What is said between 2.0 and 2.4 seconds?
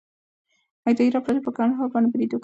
برید وکړ.